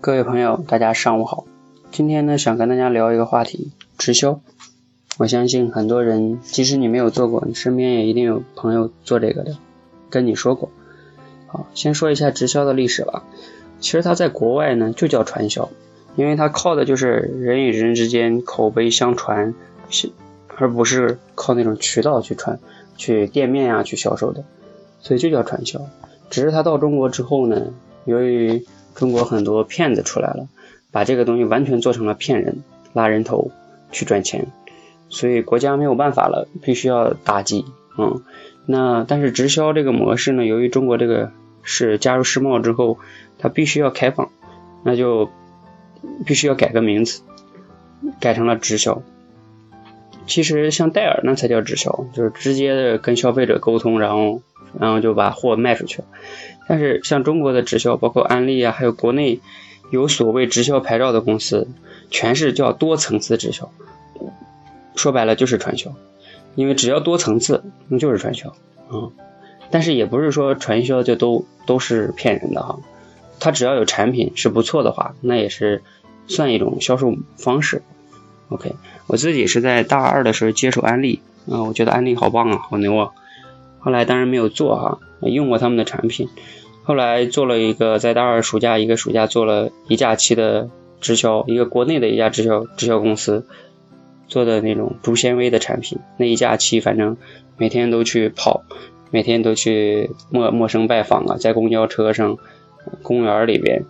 [0.00, 1.44] 各位朋友，大家上午好。
[1.90, 4.40] 今天呢，想跟大家聊一个话题，直销。
[5.18, 9.56] 我相信很多人，即使你没有做过，你身边也一定有朋友做这个的，
[10.08, 10.70] 跟你说过。
[11.48, 13.24] 好，先说一下直销的历史吧。
[13.80, 15.68] 其实它在国外呢，就叫传销，
[16.14, 17.08] 因为它靠的就是
[17.40, 19.52] 人与人之间口碑相传，
[20.56, 22.60] 而不是靠那种渠道去传，
[22.96, 24.44] 去店面呀去销售的，
[25.00, 25.80] 所以就叫传销。
[26.30, 27.72] 只是它到中国之后呢，
[28.04, 30.48] 由于中国很多骗子出来了，
[30.90, 33.50] 把这个东西完全做成了骗人、拉人头
[33.92, 34.46] 去赚钱，
[35.08, 37.64] 所以国家没有办法了，必须要打击。
[37.96, 38.22] 嗯，
[38.66, 41.32] 那但是直销这个模式呢，由于中国这个
[41.62, 42.98] 是加入世贸之后，
[43.38, 44.30] 它必须要开放，
[44.84, 45.28] 那就
[46.24, 47.22] 必须要改个名字，
[48.20, 49.02] 改成了直销。
[50.28, 54.42] 其实像戴尔那才叫直销，就是直接的跟消费者沟通，然后
[54.78, 56.02] 然后就把货卖出去。
[56.68, 59.40] 但是像中国的直销，包括安利啊，还有国内
[59.90, 61.66] 有所谓直销牌照的公司，
[62.10, 63.72] 全是叫多层次直销，
[64.94, 65.94] 说白了就是传销，
[66.54, 68.50] 因为只要多层次，那就是传销
[68.90, 69.08] 啊。
[69.70, 72.78] 但是也不是说传销就都都是骗人的哈，
[73.40, 75.82] 它只要有产品是不错的话，那也是
[76.26, 77.82] 算一种销售方式。
[78.50, 78.74] OK，
[79.06, 83.10] 我自己是在大二的时候接触安利啊，我觉得安利好棒啊，好牛啊。
[83.78, 86.28] 后来当然没有做哈，用过他们的产品。
[86.82, 93.46] 后来做了一个在大二暑假一个暑假做了一假期的直销，一个国内的一家直销直销公司
[94.26, 95.98] 做的那种竹纤维的产品。
[96.16, 97.18] 那一假期反正
[97.58, 98.62] 每天都去跑，
[99.10, 102.38] 每天都去陌陌生拜访啊，在公交车上、
[103.02, 103.84] 公园里边，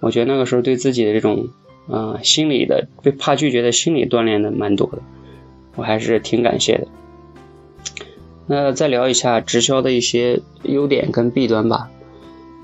[0.00, 1.48] 我觉得那个时候对自己的这种
[1.88, 4.98] 啊心理的被怕拒绝的心理锻炼的蛮多的，
[5.76, 6.86] 我还是挺感谢的。
[8.46, 11.90] 那再聊一下直销的一些优点跟弊端吧。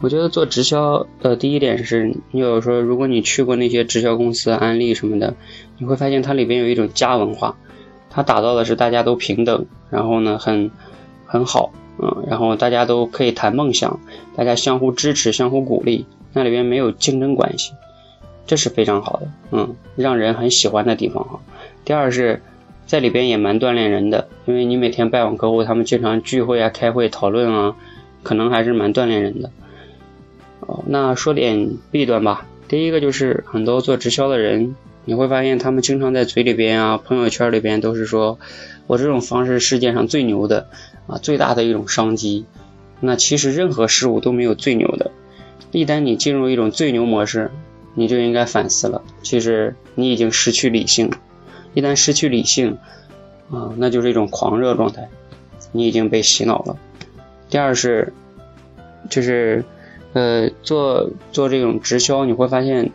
[0.02, 5.34] 我觉得做直销的第一点是，你有说如果你去过那些直销公司、安利什么的，
[5.76, 7.58] 你会发现它里边有一种家文化，
[8.08, 10.70] 它打造的是大家都平等，然后呢很
[11.26, 14.00] 很好，嗯，然后大家都可以谈梦想，
[14.34, 17.72] 大家相互支持、相互鼓励，那里边没有竞争关系，
[18.50, 21.38] 这是非常好的，嗯，让人很喜欢的地方哈。
[21.84, 22.42] 第二是
[22.84, 27.76] 在里边也蛮锻炼人的，因为你每天拜访客户，他们经常聚会啊、开会讨论啊，
[28.24, 29.52] 可能还是蛮锻炼人的。
[30.62, 32.44] 哦，那说点弊端吧。
[32.66, 34.74] 第一个就是很多做直销的人，
[35.04, 38.40] 你会发现他们经常在嘴里边啊、朋友圈里边都是说，
[38.88, 40.66] 我这种方式世界上最牛的
[41.06, 42.46] 啊，最大的一种商机。
[42.98, 45.12] 那其实任何事物都没有最牛的。
[45.70, 47.52] 一旦你进入一种最牛模式，
[47.94, 49.02] 你就应该反思了。
[49.22, 51.10] 其实你已经失去理性。
[51.74, 52.78] 一旦失去理性
[53.50, 55.08] 啊，那就是一种狂热状态，
[55.72, 56.76] 你已经被洗脑了。
[57.48, 58.12] 第二是，
[59.08, 59.64] 就是。
[60.12, 62.90] 呃，做做这种直销，你会发现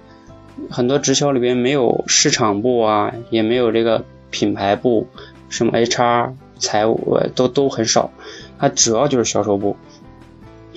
[0.70, 5.08] 很多直销里边没有市场部啊，也没有这个品牌部，
[5.48, 8.12] 什么 HR、财务都都很少，
[8.60, 9.78] 它主要就是销售部。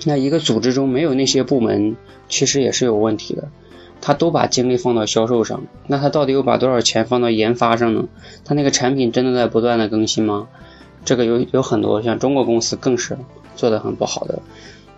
[0.05, 1.97] 那一个组织中没有那些部门，
[2.29, 3.49] 其实也是有问题的。
[4.01, 8.05] 他都把精力放到销售上，那他到底又把多少钱放到研发上呢？
[8.45, 10.47] 他那个产品真的在不断的更新吗？
[11.05, 13.17] 这个有有很多像中国公司更是
[13.55, 14.39] 做的很不好的。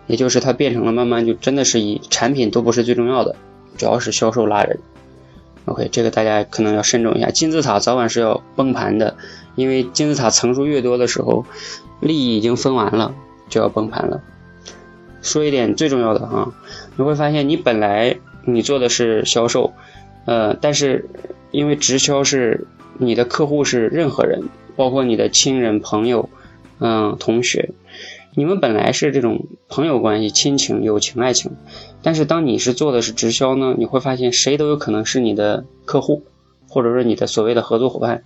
[0.08, 3.36] 也就是它变成了慢慢就真的是以产品都不是最重要的，
[3.78, 4.80] 主要是销售拉人。
[5.64, 9.14] OK，这个大家可能要慎重一下，金字塔早晚是要崩盘的，
[9.54, 11.46] 因为金字塔层数越多的时候，
[12.00, 13.14] 利益已经分完了，
[13.48, 14.20] 就要崩盘了。
[15.22, 16.52] 说一点最重要的哈，
[16.96, 19.72] 你会发现你本来你做的是销售，
[20.26, 21.08] 呃，但是
[21.50, 22.66] 因为直销是
[22.98, 26.28] 你的客户是任何人，包括你的亲人、朋友，
[26.78, 27.70] 嗯，同学。
[28.34, 31.52] 你们本来是这种朋友关系、亲情、友情、爱情，
[32.00, 36.24] 但是当你是做的是直销呢，你会发现谁都有可能是你的客户，
[36.66, 38.24] 或者说你的所谓的合作伙伴，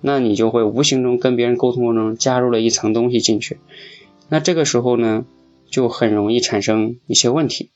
[0.00, 3.58] 那你就会无形中跟别人沟通过中加入了一层东西进去，
[4.30, 5.26] 那这个时候呢，
[5.70, 7.70] 就很容易产生一些问题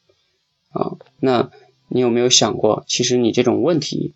[0.71, 0.93] 啊。
[1.21, 1.51] 那
[1.89, 4.15] 你有没有想过，其实你这种问题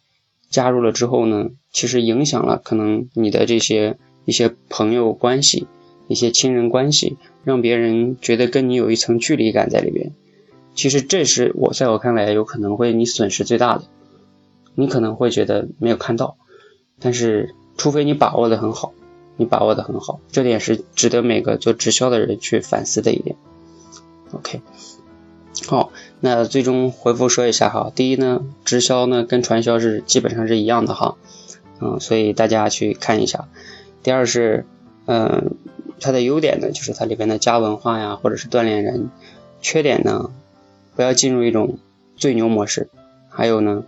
[0.50, 5.66] 加入了之后呢，其实影响了可能你的这些一些朋友关系。
[6.08, 10.12] 一些亲人关系，让别人觉得跟你有一层距离感在里边。
[10.74, 13.84] 其实这是我在我看来有可能会你损失最大的。
[14.74, 16.36] 你可能会觉得没有看到，
[16.98, 18.92] 但是除非你把握的很好，
[19.38, 23.36] 你把握的很好，这点是值得每个做直销的人去反思的一点。
[24.32, 24.60] OK，
[25.72, 25.90] 好，
[26.20, 27.90] 那最终回复说一下哈。
[27.94, 31.16] 第一呢，直销呢跟传销是基本上是一样的哈，
[31.80, 33.48] 嗯，所以大家去看一下。
[34.02, 34.66] 第二是，
[35.06, 35.56] 嗯。
[35.98, 39.08] 它的优点呢，就是它里边的家文化呀，或者是锻炼人；
[39.62, 40.30] 缺点呢，
[40.96, 41.78] 不要进入一种
[42.16, 42.90] 最牛模式
[43.30, 43.84] 还有呢，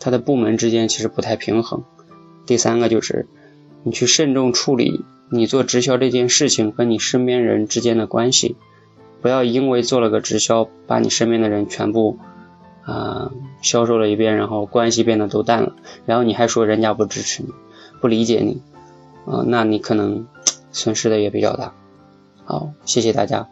[0.00, 1.84] 他的部门之间其实不太平衡。
[2.44, 3.28] 第三个就是
[3.84, 8.56] 你去慎重处理你做直销这件事情和你身边人之间的关系，
[9.24, 12.18] 不要因为做了个直销，把你身边的人全部
[12.84, 13.32] 啊
[13.62, 15.72] 销售了一遍，然后关系变得都淡了，
[16.04, 17.48] 然后你还说人家不支持你，
[18.02, 18.60] 不理解你，
[19.24, 20.26] 啊，那你可能
[20.72, 21.72] 损失的也比较大。
[22.44, 23.48] 好，谢谢大家。